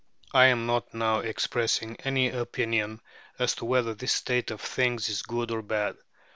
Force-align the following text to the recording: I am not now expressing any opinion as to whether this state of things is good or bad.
I 0.33 0.45
am 0.45 0.65
not 0.65 0.95
now 0.95 1.19
expressing 1.19 1.95
any 1.97 2.29
opinion 2.29 3.01
as 3.37 3.53
to 3.57 3.65
whether 3.65 3.93
this 3.93 4.13
state 4.13 4.49
of 4.49 4.59
things 4.61 5.09
is 5.09 5.21
good 5.21 5.51
or 5.51 5.61
bad. 5.61 5.95